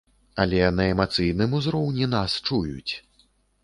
[0.43, 2.93] Але на эмацыйным узроўні нас чуюць.